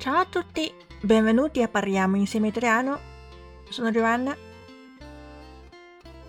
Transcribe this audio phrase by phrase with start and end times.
[0.00, 0.72] Ciao a tutti,
[1.02, 2.98] benvenuti a parliamo insieme italiano.
[3.68, 4.34] Sono Giovanna。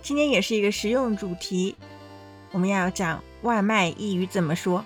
[0.02, 1.78] 今天也是一个实用主题，
[2.52, 4.84] 我们要讲外卖意语怎么说。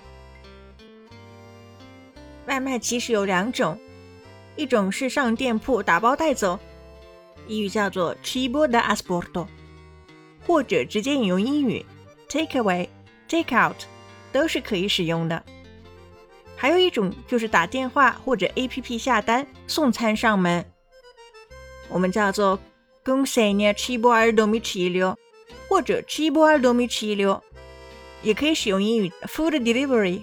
[2.46, 3.76] 外卖其实有两种，
[4.54, 6.56] 一种是上店铺打包带走，
[7.48, 9.48] 意语叫做 cibo da asporto，
[10.46, 11.84] 或者直接引用英语
[12.28, 12.88] take away、
[13.28, 13.74] take out，
[14.30, 15.42] 都是可以使用的。
[16.56, 20.64] 还有一种就是打电话或者 APP 下单送餐上门，
[21.88, 22.58] 我们叫做
[23.04, 25.16] consegna cibo al domicilio，
[25.68, 27.40] 或者 cibo al domicilio，
[28.22, 30.22] 也可以使用英语 food delivery。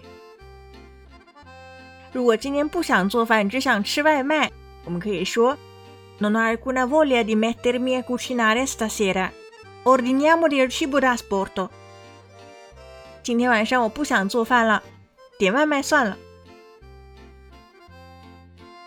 [2.12, 4.52] 如果今天不想做饭，只想吃外卖，
[4.86, 5.58] 我们可以说
[6.20, 9.30] non ho alcuna voglia di mettermi a cucinare stasera.
[9.84, 11.70] Ordiniamo del cibo da asporto.
[13.22, 14.82] 今天晚上我不想做饭了，
[15.44, 16.18] 点外卖算了。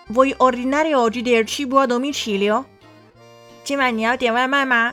[0.09, 2.65] Vuoi ordinare oggi del cibo a domicilio?
[3.63, 4.91] 今晚你要点外卖吗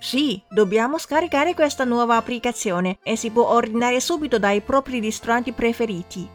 [0.00, 6.26] ？Sì, dobbiamo scaricare questa nuova applicazione e si può ordinare subito dai propri ristoranti preferiti.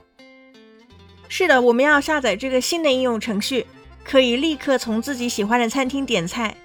[1.28, 3.66] 是的，我们要下载这个新的应用程序，
[4.06, 6.56] 可以立刻从自己喜欢的餐厅点菜。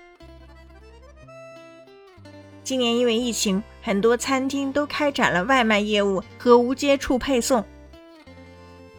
[2.63, 7.63] 今年因为疫情，很多餐厅都开展了外卖业务和无接触配送。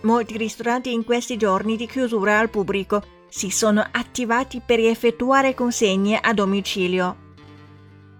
[0.03, 6.21] Molti ristoranti in questi giorni di chiusura al pubblico si sono attivati per effettuare consegne
[6.21, 7.17] a domicilio。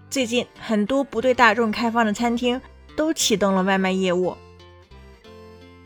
[0.09, 2.59] 最近，很多不对大众开放的餐厅
[2.95, 4.35] 都启动了外卖业务。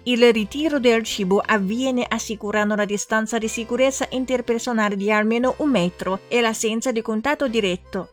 [0.04, 6.22] Il ritiro del cibo avviene assicurando la distanza di sicurezza interpersonale di almeno un metro
[6.28, 8.10] e l'assenza di contatto diretto。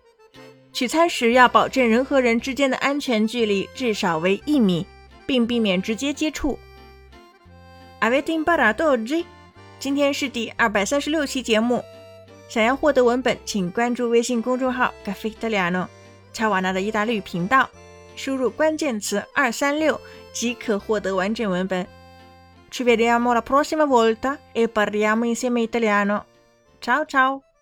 [0.74, 4.86] 取餐时要保证人和人之间的安全距离至少为一米，
[5.28, 6.58] 并避免直接接触。
[8.02, 9.26] Avete imparato oggi？
[9.80, 11.84] 今天是第二百三十六期节目。
[12.50, 15.88] 想要获得文本，请关注微信公众号 “Caffè Italiano”
[16.34, 17.70] 乔瓦纳的意大利语频道，
[18.16, 20.02] 输入关键词“二三六”
[20.34, 21.88] 即可获得完整文本。
[22.72, 26.24] Ci vediamo la prossima volta e parliamo insieme italiano.
[26.82, 27.53] Ciao ciao!